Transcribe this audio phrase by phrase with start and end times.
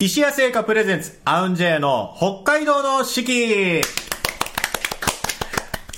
[0.00, 3.82] 石屋製菓プレゼンツ、アウンジェイの北海道の四季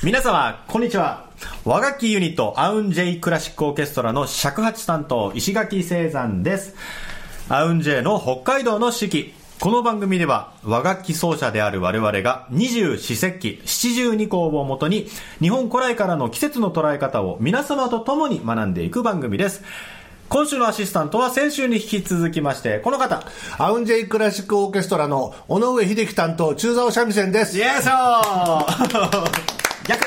[0.03, 1.29] 皆様、こんにちは。
[1.67, 6.75] 和楽器ユニット、アウンジェイクラシックオーケストラの尺八担当、石垣聖山です。
[7.51, 9.35] アウンジェイの北海道の四季。
[9.61, 15.09] この番組では和楽器奏者である我々が二十四節気七十二項をもとに
[15.41, 19.63] 日本古来からの季節の捉え方を皆様と共に学んでいく番組です。
[20.31, 23.27] 今週のアシスタントは先週に引き続きまして、この方。
[23.59, 27.59] アウンジェイクラシックオーケストラの尾上秀樹担当、中沢三味線です。
[27.59, 29.25] イエーソー
[29.89, 30.07] 逆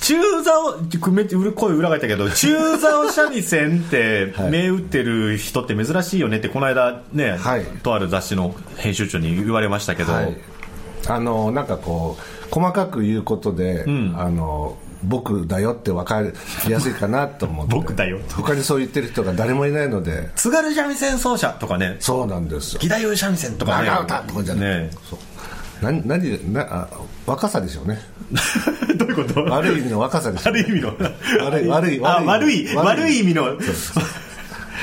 [0.00, 10.38] 中座を、めっちゃ声裏返ったけど、 中座を三味線って、はい銘打ってる人って珍しいよねって、この間ね、はいとある雑誌の編集長に言われましたけど、はい。
[11.06, 13.84] あの、なんかこう、細かく言うことで、
[14.16, 17.74] あの、僕だよって分かりやすいかなと思って。
[17.74, 22.80] 僕だよ他にそう言ってる人が誰もいないので、津軽三味線奏者とかね、そうなんですよ。
[22.82, 25.18] 義太夫三味線とかね、長唄とかじゃなくてねそう。
[25.82, 26.88] 何、何、な、あ
[27.26, 27.98] 若さでしょうね。
[28.96, 29.42] どういうこと？
[29.44, 30.60] 悪い意味の若さでしょうね。
[30.62, 30.94] 悪い意味の。
[31.46, 33.56] 悪い悪いあ、悪悪い、い悪い意味の。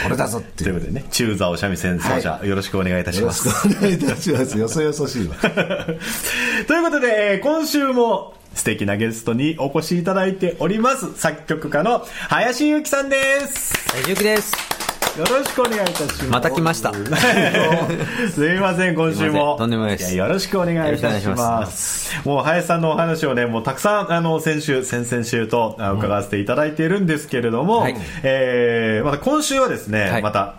[0.05, 3.67] 俺だぞっていうことでね、中座を三味線奏者、よろしくお願いいたしよろします。
[3.69, 4.57] くお願いいたします。
[4.57, 5.35] よそよそしいわ。
[6.67, 11.13] ということで、えー今週も素敵なゲストにお越しいただいております。
[11.15, 13.73] 作曲家の林由紀さんです。
[13.93, 14.77] 大丈夫です。
[15.17, 16.25] よろしくお願いいたします。
[16.25, 16.91] また来ました。
[18.33, 19.55] すいません、今週も。
[19.55, 21.35] んとんでもないですやよろしくお願いいたしま。
[21.35, 30.55] ますもう、林さんのお話をね、もうたくさん、あの、先週、先々週とあ伺わせていただいているんですけれども、はいえーまた今週はですね、はいまた、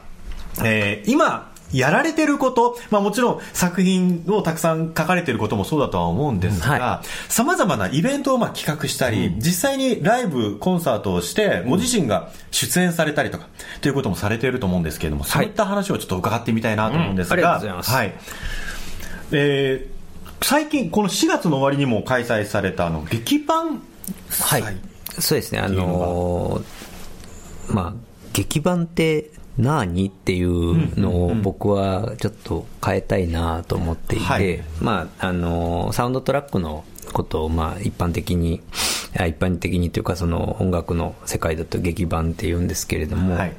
[0.65, 13.47] えー今、やられてること、まあもちろん作品をたくさん書かれてることもそうだとは思うんですがは、様々なイベントをまあ企画したり、実際にライブ、コンサートをして、ご自身が出演されたりとか、
[13.81, 17.67] ということもされていると思うんですけれども、そういった話をちょっと伺ってみたいなと思うんですが、うん。
[17.67, 17.91] います。
[17.91, 18.15] はい。
[19.33, 19.99] えー
[20.41, 23.83] 最近、この4月の終わりにも開催された、あの、劇版
[24.31, 24.63] はい。
[25.19, 26.65] そうですね、あのー
[27.75, 27.95] まあ、
[28.33, 34.63] 劇版って何っていうのを僕はちょっと変えたいなと思っていて、はい。
[34.81, 38.61] まあ、あのーサウンドトラックのことを、まあ、一般的に、
[39.19, 43.53] あ一般的にというか、その音楽の世界だと劇版って言うんですけれども、はい。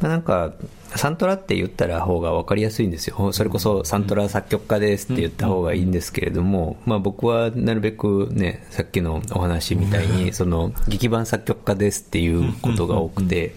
[0.00, 0.52] まあなんか、
[0.94, 3.32] サントラって言ったら方が分かりやすいんですよ。
[3.32, 13.54] それこそサントラ作曲家ですって言った方がいいんですけれども、まあ僕はなるべくね、さっきのお話みたいに、その劇版作曲家ですっていうことが多くて、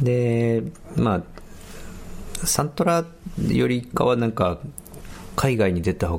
[0.00, 0.62] で、
[0.96, 1.22] ま
[2.42, 3.04] あ、サントラ
[3.48, 4.58] よりかはなんか、
[5.36, 6.10] 海外に出た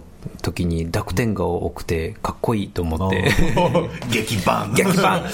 [0.41, 3.31] 時に濁点が多くてかっこいいと思って、
[4.11, 5.29] 劇版劇版確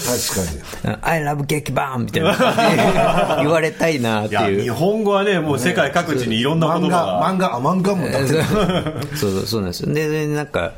[0.83, 0.97] かに。
[1.03, 4.69] I love 劇版みたいな 言われたいなっていう日。
[4.69, 7.61] 本語はね、もう世界各地にいろんな言葉漫画、が。
[7.61, 8.43] 漫画、あ、漫画もだって。
[9.15, 9.93] そうそうなんですよ。
[9.93, 10.73] で、でなんか、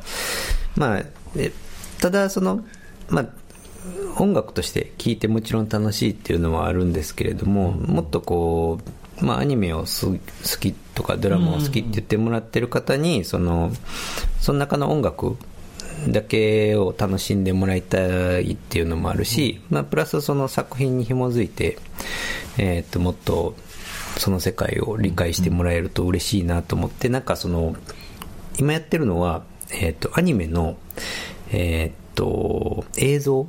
[0.76, 1.02] まあ、
[1.36, 1.50] え
[2.00, 2.60] ただ、その、
[3.08, 3.26] まあ、
[4.18, 8.78] 音楽として聴いてもちろん楽しいっていうのはあるんですけれども、もっとこ
[9.20, 13.72] う、まあ、アニメを好きとかドラマを好きって言ってもらってる方に、その、
[14.40, 15.36] その中の音楽
[16.08, 21.78] だけを楽しんでもらいたいっていうのもあるし、まあ、プラスその作品に紐づいて、
[22.58, 23.54] えーっと、もっと、
[24.16, 27.76] その世界を理解してもらえると嬉しいなと思って、なんかその、
[28.58, 30.76] 今やってるのは、えーっと、アニメの、
[31.52, 33.46] えーっと、映像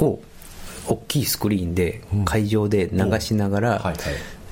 [0.00, 0.20] を、
[0.88, 3.94] 大きいスクリーンで、会場で流しながら、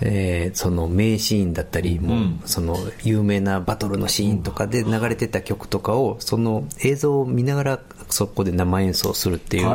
[0.00, 9.66] えーその名シーンだったり、もうその有名なバトルのシーンとかで流れてた曲とかを、その映像を見ながらそこで生演奏するっていう。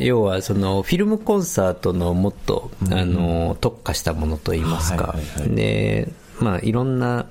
[0.00, 5.14] 要はそのフィルムコンサートのもっと、あの特化したものといいますか、
[5.46, 6.08] で
[6.40, 7.26] まあいろんな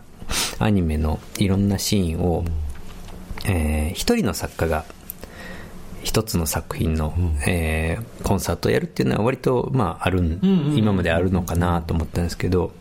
[0.59, 2.46] アニメのいろんなシーンを、
[3.46, 4.85] えー一人の作家が
[6.04, 7.14] 一つの作品の、
[7.48, 10.40] えーコンサートをやるっていうのは割と、まあ、ある、
[10.76, 12.74] 今まであるのかなと思ったんですけど、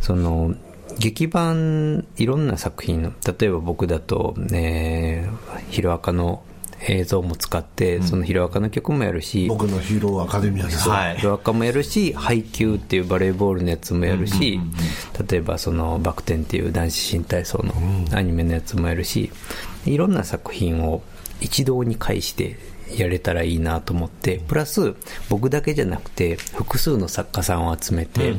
[0.00, 0.54] その、
[0.98, 6.42] 劇版、いろんな作品の、例えば僕だと、えーヒロアカの
[6.86, 10.88] 映像も使って、そのヒロアカの曲もやるし、僕のヒーローアカデミアです。
[10.88, 11.16] はい。
[11.16, 14.60] ヒロアカもやるし、配球っていうバレーボールのやつもやるし、
[15.28, 17.74] 例えばそのバク転っていう男子新体操の
[18.16, 19.30] アニメのやつもやるし、
[19.86, 21.02] いろんな作品を
[21.40, 22.58] 一堂に会して
[22.96, 24.94] やれたらいいなと思って、プラス
[25.28, 28.34] 僕だけじゃなくて複数の作家さんを集めて、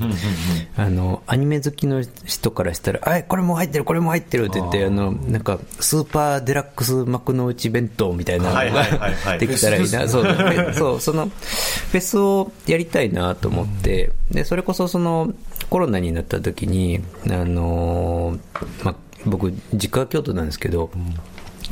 [0.75, 8.86] あの、アニメ好きの人からしたら、あ、これも入ってる、これも入ってるって言って、あの、なんか、スーパーデラックス幕の内弁当みたいなのが
[9.38, 15.31] できたらいいな、そう、でそう、その、フェスをやりたいなと思って、で、それこそその、
[15.69, 18.95] コロナになった時に、あのーまあ、
[19.25, 20.90] 僕、実家は京都なんですけど、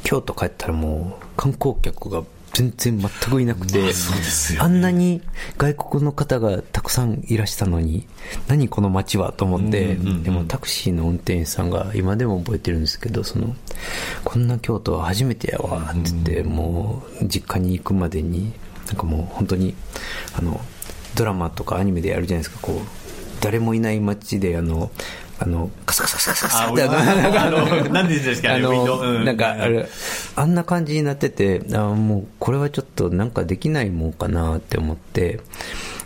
[0.03, 2.23] 京都帰ったらもう、観光客が
[2.53, 3.79] 全然全くいなくて、
[4.59, 5.21] あんなに
[5.57, 8.07] 外国の方がたくさんいらしたのに、
[8.47, 13.55] 何この街はと思って、でもタクシーの運転手さんが今でも覚えてるんですけど、その、
[14.23, 18.53] こんな京都は初めてやわって言って、もう実家に行くまでに、
[18.88, 19.75] なんかもう本当に、
[20.33, 20.59] あの、
[21.15, 22.79] ドラマとかアニメでやるじゃないですか、こう、
[23.39, 24.89] 誰もいない街で、あの、
[25.39, 29.88] あの、カサカサカサカサカサあ、ってあの、なんかあの、なんでですかね、あの、うなんか、あれ、
[30.36, 35.39] あんな感じになってて、あもう、これはちょっとなんかできないもんかなって思って、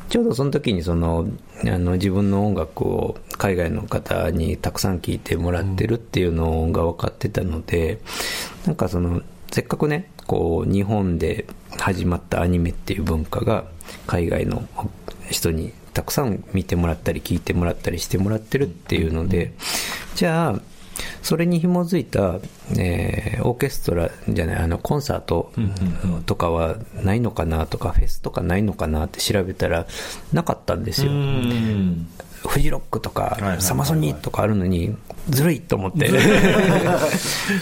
[0.09, 1.27] ちょうどその時にその、
[1.63, 7.99] あの、自分の音楽を海外の方にたくさん聴いてもらってるっていうのが分かってたので、
[8.65, 11.45] なんかその、せっかくね、こう、日本で
[11.77, 13.65] 始まったアニメっていう文化が、
[14.07, 14.63] 海外の
[15.29, 19.53] 人にたくさん見てもらったり聞いてもらったりしてもらってるっていうので、
[20.15, 20.61] じゃあ、
[21.21, 22.39] それに紐づいた、
[22.77, 25.51] えーオーケストラじゃない、あの、コンサート
[26.25, 29.87] とかはないのかなとか、フェスとかないのかなって調べたら、
[30.31, 31.11] なかったんですよ。
[31.11, 32.07] ん。
[32.47, 34.95] フジロックとかサマソニとかあるのに、
[35.29, 36.09] ずるいと思って。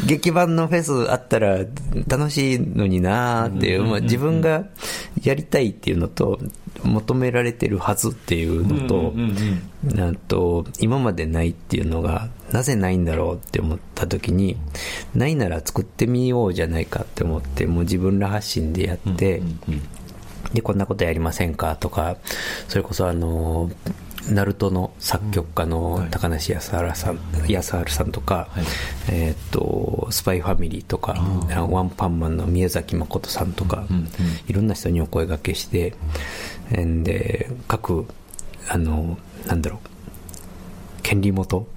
[0.06, 1.59] 劇版のフェスあったら
[2.07, 4.65] 楽しいのになーっていう、まあ自分が
[5.23, 6.39] やりたいっていうのと、
[6.83, 9.13] 求められてるはずっていうのと、
[9.83, 14.57] なんと、今までないっていうのが、なぜないんだろうって思った時に、
[15.13, 19.41] ないなら作ってみようじゃないかって思って、もう自分ら発信でやって、
[20.53, 22.17] で、こんなことやりませんかとか、
[22.67, 23.69] それこそあの、
[24.29, 28.11] ナルトの作曲家の高梨康原さん、康原さん。
[28.11, 28.47] とか、
[29.09, 31.15] えーっと、スパイファミリーとか、
[31.53, 33.85] あワンパンマンの宮崎誠さんとか、
[34.47, 35.93] いろんな人にお声掛けして、
[36.71, 38.05] で、各、
[38.67, 39.88] あの、なんだろう、
[41.09, 41.67] 権利元、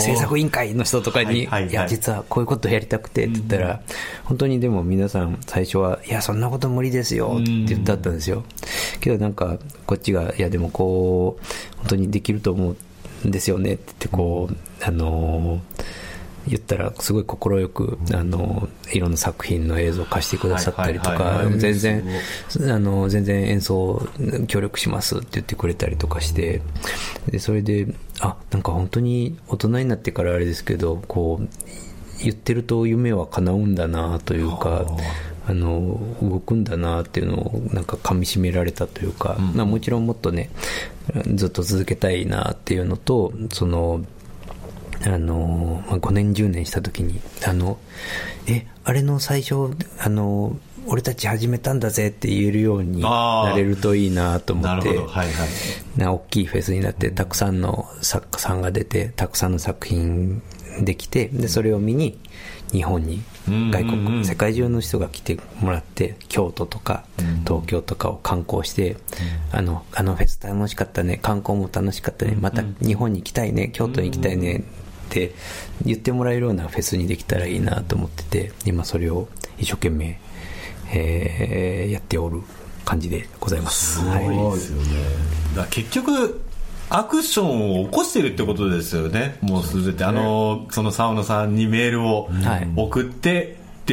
[0.00, 1.70] 制作委員会の人とかに、はいはいはい。
[1.70, 3.82] いや、実はこういうことやりたくてって言ったら、
[4.24, 8.42] 本当にでも皆さん最初は、いや、そんなこと無理ですよって言ってあったんですよ。
[8.98, 12.74] けどなんか、こっちが、いや、でもこう、本当にできると思
[13.24, 15.84] うんですよねって言って、こう、あのー
[16.46, 22.04] 言ったらすごい快く、あのいろんな作品の映像を貸してくださったりとかはい全然
[22.74, 24.08] あの全然演奏
[24.48, 26.62] 協力しますって言ってくれたりとかして
[27.28, 27.86] でそれで
[28.20, 31.48] あなんか本当に大人になってからあれですけどこう
[32.22, 35.30] 言ってると夢は叶うんだなというかあ。
[35.54, 40.50] の動くんだなっていうのをなんか噛みしめられたというか、まあ、もちろんもっとね
[41.34, 44.04] ずっと続けたいなっていうのとその
[45.06, 47.78] あの、まあ、5年10年した時に、あの、
[48.46, 54.88] え、あれの最初、あの、俺たち始めたんだぜって言えるようになれるといいなと思って。
[54.88, 55.28] はいはい。
[55.96, 60.42] な大きいフェスになって、たくさんの作家さんが出て、たくさんの作品
[60.82, 62.18] できて、で、それを見に、
[62.72, 67.04] 日本に、外国、世界中の人が来てもらって、京都とか、
[67.46, 68.96] 東京とかを観光して、
[69.52, 74.62] あの、あのフェス楽しかったね、観光も楽しかったね、また日本に行きたいね、京都に行きたいね、っ
[75.10, 75.32] て
[75.84, 79.28] 言ってもらえるようなフェスにできたらいいなと思ってて、今それを
[79.58, 80.20] 一生懸命、
[80.92, 82.40] えーやっておる
[82.84, 84.00] 感じでございます。
[84.00, 84.84] はいそうですよね。
[85.54, 86.40] だから結局、
[86.88, 89.38] アクションを起こしてるってことですよね。
[89.42, 93.00] もうすべて、あの、その沢野さんにメールをはい送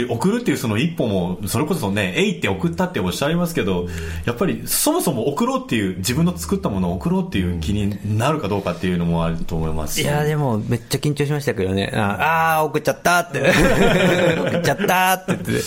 [0.04, 3.88] って、で送るっていうその一歩も、それこそね、えいって送ったっておっしゃいますけど、
[4.25, 9.96] やっぱりそもそも送ろうっていう、自分の作ったものを送ろうっていう気になるかどうかっていうのもあると思います。
[9.96, 15.34] しいやでもめっちゃ緊張しましたけどね、ああー、送っちゃったって、 送っちゃったって。
[15.38, 15.62] 言って、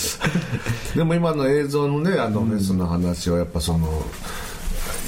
[0.96, 3.88] でも今の映像のねあのフェスの話はやっぱその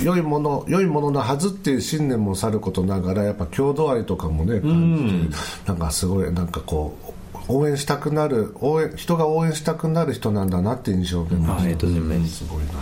[0.02, 12.72] 良いもの良いもののはずっていう信念もさることながらやっぱ郷土愛とかもね感じてなんかすごいなんかこう応援したくなる応援人が応援したくなる人なんだなって印象を受けましたありがとうございますすごいな。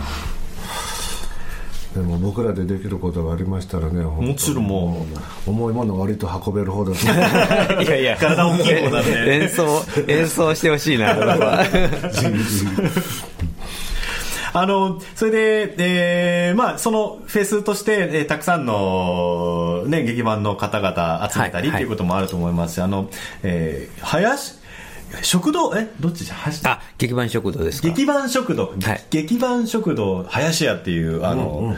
[1.93, 5.05] でも僕らでできることがありましたらねもちろんも
[5.45, 7.03] 重いもの割と運べる方だと。
[7.83, 9.41] いやいや、体大きい方だね。
[9.41, 11.65] 演奏、演奏してほしいな、これは
[14.53, 23.09] あの、それで、えーまあ、そのフェスとして、えーたくさんの、ね、劇版の方々集めたりはいっていうこともあると思いますし、あの、
[23.43, 24.55] えー林、
[25.23, 25.75] 食堂？
[25.75, 27.87] えどっちじゃあ劇版食堂ですか。
[27.89, 29.05] 劇版食堂、はい。
[29.09, 31.75] 劇版食堂林家っていうあの、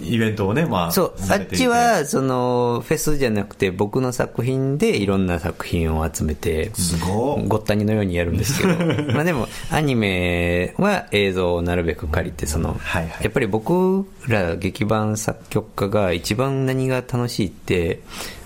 [0.00, 1.14] イベントをねまあそう。
[1.30, 8.74] あっちはそのフェスじゃなくて僕の作品でいろんな作品を集めてすごいごったにのようにやるんですけど。
[9.14, 13.24] まあでもアニメは映像をなるべく借りてその、はいはい。
[13.24, 18.00] やっぱり僕ら劇版作曲家が一番何が楽しいって、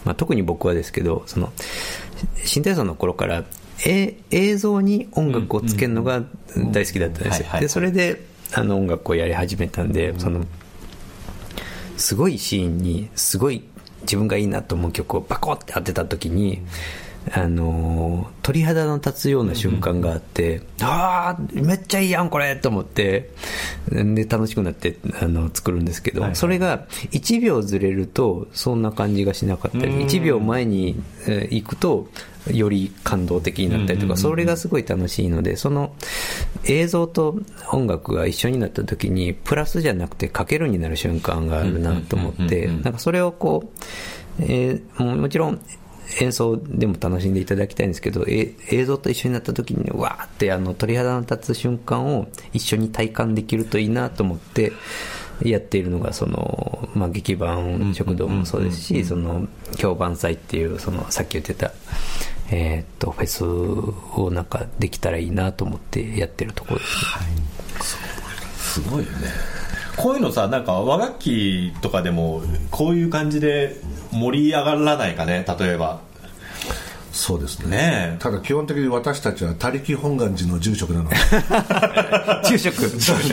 [0.05, 1.53] まあ、特に僕はですけどその
[2.45, 3.45] 新体操の頃から
[3.87, 6.23] え映像に音楽をつけるのが
[6.73, 7.47] 大好きだったんですよ。
[7.61, 8.21] でそれで
[8.53, 10.45] あの音楽をやり始めたんで、その
[12.01, 13.63] すごいシーンにすごい
[14.03, 16.63] 自分がいいなと思う曲をバコって当てた時に、
[17.33, 23.31] あのー鳥肌の立つような瞬間があって、ああめっちゃいいやんこれと思って
[23.89, 26.37] で楽しくなってあの作るんですけど、はいはい。
[26.37, 32.09] それが1秒ずれるとそんな感じがしなかったり1秒前に、えー行くと
[32.51, 35.95] より感動的になったりとか、それがすごい楽しいのでその
[36.65, 37.39] 映像と
[37.71, 45.61] 音楽が一緒になった時にプラスじゃなくてかけるになる瞬間があるなと思ってなんかそれをこう、えーももちろん
[46.21, 54.73] 演奏でも楽しんでいただきたいんですけどえ映像と一緒になった時にわーってあの鳥肌の立つ瞬間を一緒に体感できるといいなと思って
[55.43, 61.73] やっているのがその、まあ、劇版食堂もそうですしその京晩祭っていうそのさっき言ってた、
[62.51, 68.21] えーっとフェスをなんかできたらいいなと思ってやってるところですね。
[68.59, 69.60] すごいよね
[69.97, 73.77] こういうのさなんか和楽器とかでもこういう感じで
[74.13, 76.01] 盛り上がらないかね例えば。
[77.13, 77.77] そうですね。
[77.77, 78.17] ねえ。
[78.21, 81.17] ただ基本的に私たちは他力本願寺の住職なので。
[82.47, 82.75] 昼食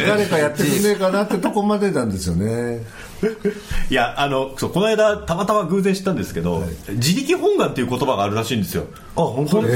[0.06, 2.82] 誰かやってくんねえかなってとこまでなんですよね
[3.90, 8.86] いやあのそうこの間たまたま偶然知ったんですけど、自力本願っていう言葉があるらしいんですよ。
[9.16, 9.68] あ本当に？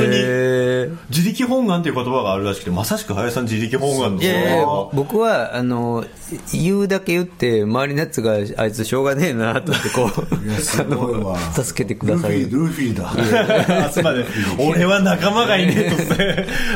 [1.09, 6.05] 自力本願っていう言葉があるらしくてまさしく林さん自力本願のいやいや僕はあの
[6.53, 12.41] 言うだけ言って周りのやつがあいつしょうがねえなと思ってこう助けてください。
[12.41, 13.85] ルフィルフィだ。
[13.85, 14.25] あつ まで
[14.59, 15.91] 俺は仲間がいねえ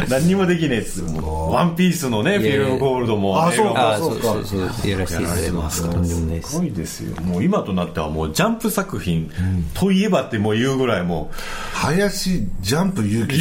[0.08, 1.04] と 何にもできねえっつ
[1.50, 3.92] ワンピースのねフィルムゴールドもあそうか。
[3.94, 4.90] あそうそうそう。
[4.90, 5.88] やらせていただいてます。
[5.90, 7.16] とんでもないですすごいですよ。
[7.22, 9.32] もう今となってはもうジャンプ作品
[9.74, 11.32] といえばってもう言うぐらいも
[11.74, 13.36] 林ジャンプ勇気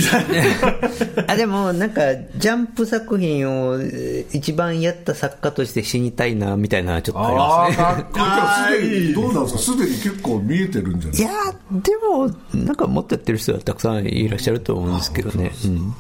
[1.26, 2.00] あでもなんか
[2.37, 7.85] ジャンプ作品をえー一番やった作家として死にたいなみたいなちょっとありあますね。
[7.85, 8.25] あ かっこいい。
[8.25, 9.59] あーすでにどうなんですか？
[9.61, 12.30] すでに結構見えてるんじゃないいやーでも
[12.64, 15.94] なんかもっとやってる人はたくさんいらっしゃると思うんですけどね、うん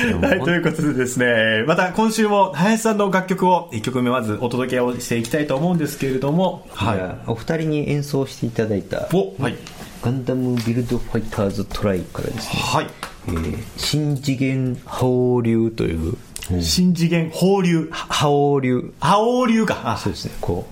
[0.00, 9.56] はい、ということでですね、また今週も林さんの楽曲を1曲目まずお届けをしていきたいと思うんですけれども、じゃあお二人に演奏していただいたお、はい、
[10.02, 12.86] ガンダムビルドファイターズトライからですね、はい、
[13.28, 16.16] えー新次元覇王流という
[16.60, 18.92] 新次元放流、覇王流。
[18.98, 19.96] 覇王流か、あ。
[19.96, 20.34] そうですね。
[20.40, 20.66] こ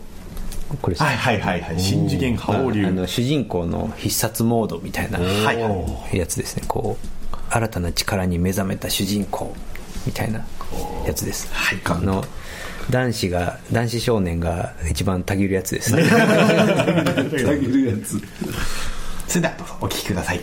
[0.72, 1.10] うこれですね。
[1.10, 6.16] はいはいはいはい、新次元覇王流まああ、の主人公の必殺モードみたいなはいはい。
[6.16, 6.64] やつですね。
[6.66, 7.17] こう
[7.50, 9.54] 新たな力に目覚めた主人公
[10.06, 10.44] みたいな
[11.06, 11.80] やつです、はい。
[11.84, 12.24] あの
[12.90, 15.94] 男子が男子少年が一番たぎるやつです。
[15.94, 18.18] ねたぎるやつ。
[19.26, 20.40] それではどうぞお聴きください。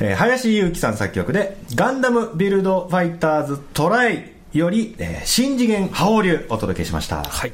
[0.00, 7.22] えー林裕樹さん作曲で、ガンダムビルドファイターズトライより、えー新次元覇王流お届けしました。
[7.22, 7.52] はい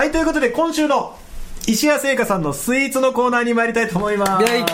[0.00, 1.14] はい、ということで今週の
[1.66, 4.44] 石谷製菓さんのスイーツのコーナーに参りたいと思います。
[4.44, 4.64] イェイ。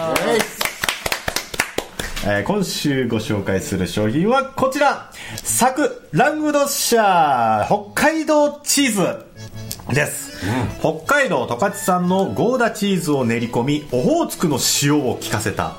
[2.27, 5.11] えー今週ご紹介する商品はこちら。
[5.43, 10.45] サクラングドシャー北海道チーズです、
[10.79, 15.75] 北海道十勝産のゴーダチーズを練り込みオホーツクの塩を効かせた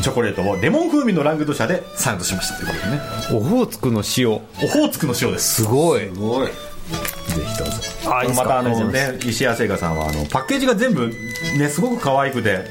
[0.00, 2.54] チョコレートをレモン風味のラングドシャでサンドしました。
[2.54, 3.00] ということでね。
[3.32, 4.30] オホーツクの塩。
[4.30, 5.62] オホーツクの塩です。
[5.62, 6.02] すごい。
[6.02, 6.48] すごい
[6.88, 7.74] ぜひどうぞ。
[8.06, 11.08] あまたあのね石谷製菓さんはあのパッケージが全部
[11.58, 12.64] ねすごく可愛くて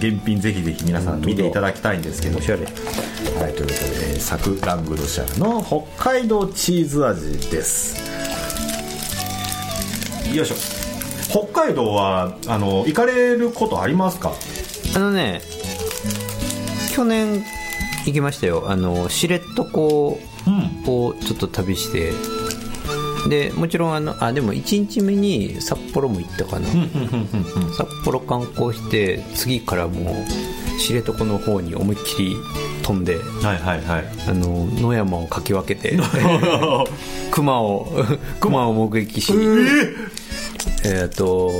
[0.00, 2.38] 原品ぜひぜひ皆さん見ていただきたいんですけど。
[2.38, 7.96] おしゃれはいということでえーサクラングドシャの北海道チーズ味です。
[10.34, 10.54] よいしょ。
[11.28, 14.32] 北海道はあの行かれることありますか？
[14.94, 15.40] あのね
[16.92, 17.44] 去年
[18.06, 18.64] 行きましたよ。
[18.68, 20.18] あの知床を
[20.86, 22.12] ちょっと旅して
[23.28, 26.66] でもちろんあのあでも1日目に札幌も行ったかな。
[27.76, 30.14] 札幌観光して次からもう
[30.80, 32.36] 知床の方に思いっきり
[32.82, 34.04] 飛んではいはいはい。
[34.28, 35.98] あの野山をかき分けて
[37.32, 37.88] 熊を
[38.40, 38.68] 熊？
[38.68, 39.32] を目撃し
[40.84, 41.50] えっと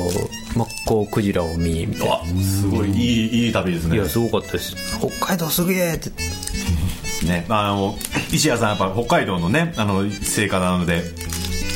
[0.54, 2.90] マッコウクジラを見みたいなあすごい。
[2.90, 3.96] いいいい旅ですね。
[3.96, 4.74] いやすごかったです。
[5.00, 6.10] 北海道すげえって。
[7.26, 7.96] ねあの
[8.30, 11.02] 石谷さんやっぱ北海道のねあの成果なので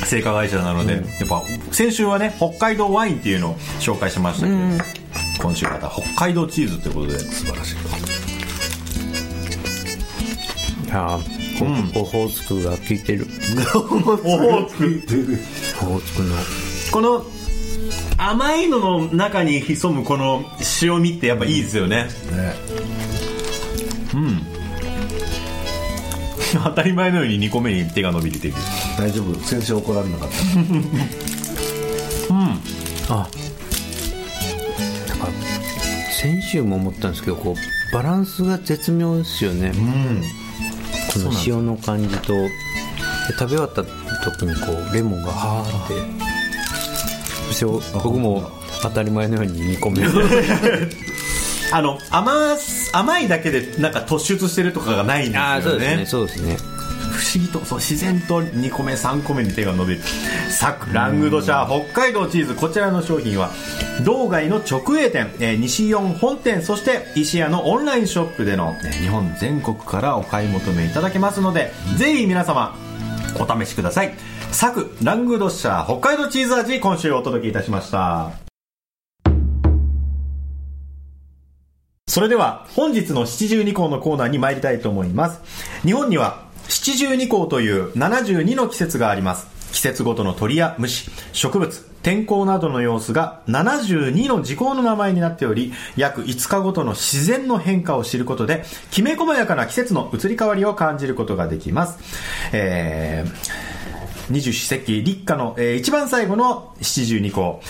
[0.05, 1.43] 製菓会社なので、やっぱ
[1.73, 4.59] 先週はね北海道ワインっていうのを紹介しましたけど、
[5.43, 7.19] 今週また北海道チーズということで。
[7.19, 7.77] 素晴らしい。
[10.87, 13.27] いやーオホーツクが効いてる。
[13.75, 15.03] オホーツク。
[15.83, 16.37] オホーツクの。
[16.91, 17.25] この
[18.17, 20.45] 甘いのの中に潜むこの
[20.83, 22.55] 塩味ってやっぱいいですよね、ね
[26.65, 28.53] 当たり前のように2個目に手が伸びてて
[28.99, 29.39] 大丈夫？
[29.45, 30.29] 先生怒られなかっ
[32.29, 33.15] た？
[33.15, 33.29] あ。
[35.09, 35.29] なんか
[36.21, 39.73] 先週も思ったんですけどこうバランスが絶妙ですよね、
[41.13, 42.49] この塩の感じとで
[43.39, 45.95] 食べ終わった時にこうレモンがはーって。
[47.53, 47.65] そして
[47.95, 48.49] 僕も
[48.83, 50.05] 当たり前のように2個目。
[51.73, 55.47] あの甘す甘いだけでなんか突出してるとかがないんですよね。
[55.47, 56.07] ああそうですね。
[56.07, 56.57] そうですね。
[57.13, 60.01] 不思議とそう自然と2個目3個目に手が伸びる。
[60.49, 62.55] サクラングドシャー北海道チーズ。
[62.55, 63.51] こちらの商品は
[64.05, 72.77] 道外の直営店、えー西四本店そして石屋のオンラインショップでの、えー日本全国からお買い求めいただけますのでぜひ皆様
[73.39, 74.15] お試しください。
[74.53, 78.50] サクラングドシャー北海道チーズ味今週お届けいたしました
[82.11, 85.41] それでは本日の七十二項のコーナーに参りたいと思います。
[85.87, 89.47] 日本には七十二項という72の季節があります。
[89.71, 101.99] 季節ごとの鳥や虫植物天候などの様子が72の時効の名前になっており約5日ごとの自然の変化を知ることできめ細やかな季節の移り変わりを感じることができます、
[102.53, 107.61] えー、二十四節気立夏の、えー一番最後の七十二項。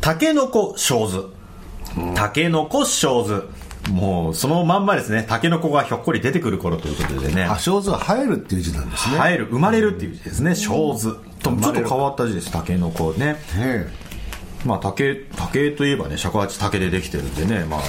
[0.00, 1.39] タケノコ小図。
[2.14, 3.48] タケノコ小図
[3.90, 5.24] もうそのまんまですね。
[5.26, 7.44] タケノコがひょっこり出てくる頃ということでね。
[7.44, 9.16] あ小図は生えるっていう字なんですね。
[9.16, 12.52] 生える生まれるっていう字ですね小図とちょっと変わった字です。
[12.52, 13.36] タケノコね。
[13.56, 13.86] ね
[14.64, 17.64] まあ竹竹といえばね尺八竹でできてるんでね。
[17.64, 17.80] まあ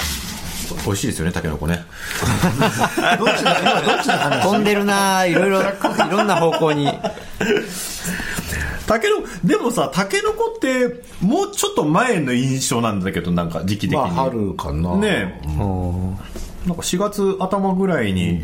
[0.85, 1.83] 美味しいですよねタケノコね。
[3.13, 5.29] え どっちだ今どっちの話飛んでるなぁ。
[5.29, 5.65] いろいろい
[6.09, 6.87] ろんな方向に
[8.91, 14.97] タケノでもさタケノコってもうちょっと前の印象なんだけどなんか時期的に、まあ春かな。
[14.97, 15.47] ねえ。
[15.47, 16.17] なん
[16.75, 18.41] か4月頭ぐらいに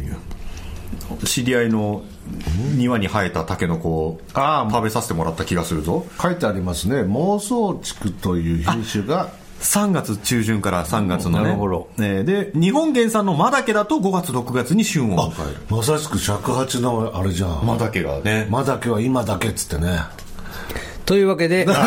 [1.26, 2.02] 知り合いの
[2.78, 6.06] 庭に生えたタケノコを食べさせてもらった気がするぞ。
[6.18, 7.02] 書いてありますね。
[7.02, 9.30] 妄想竹という品種が。
[9.60, 11.44] 3月中旬から3月のね。
[11.44, 11.90] なるほど。
[11.98, 15.60] ねで日本原産のマダケだと5月6月に旬を迎える。
[15.70, 17.66] まさしく尺八のあれじゃん。
[17.66, 18.48] マダケがね。
[18.50, 20.00] まだけは今だけっつってね
[21.08, 21.80] というわけで今日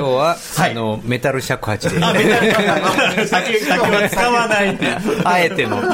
[0.00, 0.72] は、はい。
[0.72, 2.00] あのメタル尺八で。
[2.00, 2.24] 竹
[3.60, 4.76] 竹は使わない
[5.24, 5.78] あえての。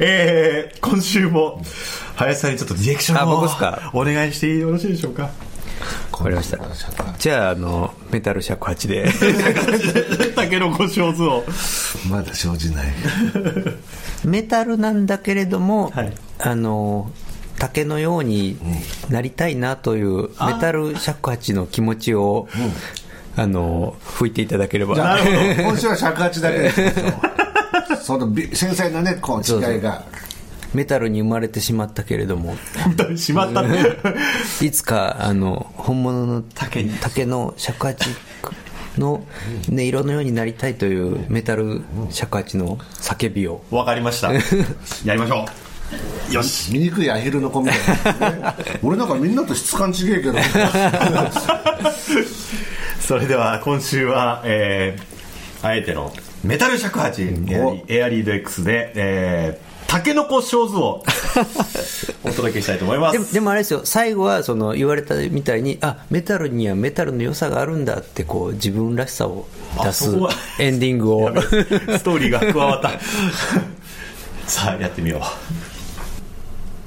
[0.00, 1.60] えー、今週も
[2.16, 3.46] 林さんにちょっとディレクションあを
[3.92, 5.28] お願いしてよろしいでしょうか？
[6.12, 6.58] わかりました。
[7.18, 9.06] じゃああのメタル尺八で。
[10.34, 11.44] タケノコ小図を
[12.08, 12.86] まだ生じない。
[14.24, 16.14] メタルなんだけれども、はい。
[16.38, 17.10] あの
[17.58, 18.56] 竹のように
[19.10, 22.48] なりたいなというメタル尺八の気持ちを、
[23.36, 24.96] あの吹いていただければ。
[24.96, 25.62] なるほど。
[25.70, 26.90] 今週は尺八だけですよ
[28.02, 30.04] そのび繊細なねこう違いが。
[30.72, 32.56] メタルに生まれてしまったけれども。
[33.16, 33.84] しまったね。
[34.60, 36.90] いつかあの本物の竹に。
[37.00, 38.08] 竹の尺八
[38.98, 39.24] の
[39.70, 43.62] 音色のようになりたいというメタル尺八の叫びを。
[43.70, 44.32] わかりました。
[45.04, 45.73] やりましょう
[46.30, 46.72] よし。
[46.72, 47.78] 醜いアヒルの子みたい
[48.20, 50.38] な、ね、 俺なんかみんなと質感違えけど。
[53.00, 57.22] それでは今週は、えー、あえてのメタル尺八
[57.88, 61.02] エアリード X で、えー、タケノコ小図を
[62.24, 63.34] お届けしたいと思います。
[63.34, 63.82] でもあれですよ。
[63.84, 69.46] 最後はその言われたみたいにあメタルにはメタルの良さがあるんだってこう自分らしさを
[69.82, 70.10] 出す
[70.58, 71.32] エンディングを。
[71.36, 72.92] ストーリーが加わった。
[74.46, 75.20] さあやってみよう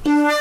[0.09, 0.36] あ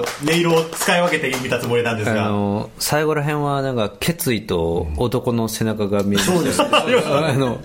[0.00, 6.24] 音色を使い分けてみたつもりなんですあがの最後ら辺はなんか決意と男の背中が見える。
[6.24, 7.60] そうですあの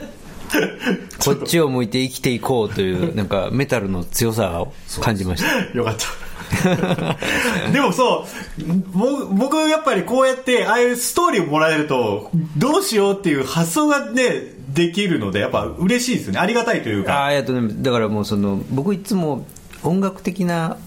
[1.24, 5.78] こっちを向いて生きていこうというなんかメタルの強さを感じました。
[5.78, 6.08] よかった。
[7.72, 8.26] でもそ
[8.60, 16.40] うぼ僕やっぱりこうやってああいうストーリーをもらえるとどうしようっていう発想がねできるのでやっぱ嬉しいですね。
[16.40, 17.26] ありがたいというあか。
[17.26, 19.46] ありがとうございますだからもうその僕いつも
[19.84, 20.78] 音楽的な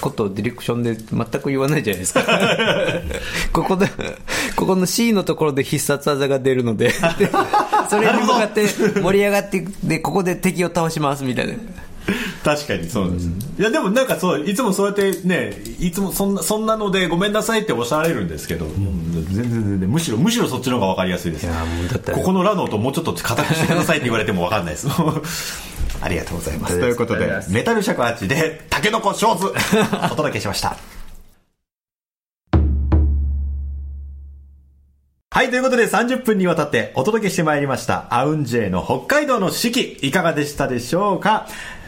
[0.00, 2.22] ことをディレクションで全く言わないじゃないですか。
[3.52, 3.86] ここで
[4.56, 6.88] ここの C のところで必殺技が出るので。
[7.18, 7.30] で
[7.88, 11.54] それに向かって盛り上がっていくでここで敵を倒しますみたいな。
[12.42, 19.90] 確かにそうです、いやでもなんかそういつもそうやってねいつもそんなそんなのでごめんなさいっておっしゃられるんですけど、全然全然。
[19.90, 21.46] むしろむしろそっちの方が分かりやすいです。
[21.46, 22.12] いやもうだって。
[22.12, 24.88] ここのラの音もうちょっと硬くしてくださいって言われても分かんないです
[26.02, 26.80] ありがとうございます。
[26.80, 29.46] ということでメタル尺八でタケノコショーズ
[30.12, 30.76] お届けしました。
[35.32, 41.46] はい、ということで30分にわたってお届けしてまいりました、アウンジェイの北海道の四季、いかがでしたでしょうか？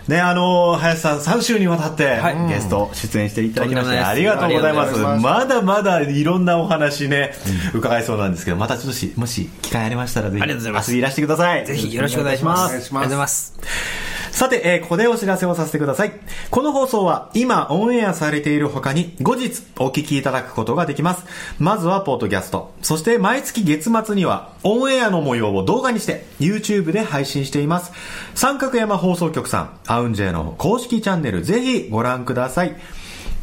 [0.09, 4.99] ね、あのー林さん3週にわたってはいゲスト出演していただきまして、ありがとうございます。
[4.99, 7.33] まだまだいろんなお話ね、
[7.75, 11.67] 伺えそうなんですけど、またちょっとし、もし機会ありましたらぜひ、ありがとうございます遊びいらしてください。
[11.67, 16.13] ぜひよろしくお願いしますお願いしますありがとうございますさて、えーここでお知らせをさせてください。
[16.51, 21.25] この放送は今オンエアされている他に後日お聞きいただくことができます。
[21.59, 22.73] まずはポッドキャスト。
[22.81, 27.93] そして毎月月末にはオンエアの模様を動画にして YouTube で配信しています。
[28.35, 32.77] 三角山放送局さん、アウンジェイの公式チャンネルぜひご覧ください。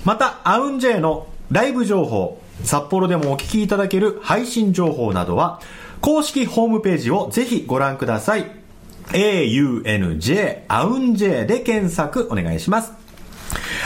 [0.04, 5.62] また、アウンジェイのライブ情報、札幌でもお聞きいただける配信情報などは、
[6.02, 8.50] 公式ホームページをぜひご覧ください。
[9.10, 12.94] AUNJ、アウンジェイで検索お願いします。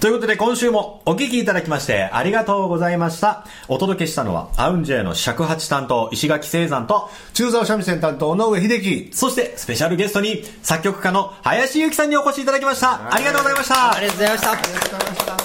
[0.00, 3.46] ということで今週もお聞きいただきましてありがとうございました。
[3.68, 9.10] お届けしたのはアウンジェイの尺八担当石垣聖山と中澤三味線担当の上秀樹。
[9.14, 13.14] そしてスペシャルゲストに作曲家の林由紀さんにお越しいただきました。
[13.14, 14.00] ありがとうございましたあ。
[14.00, 15.36] りがとうございました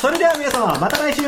[0.00, 1.22] それでは皆様また来週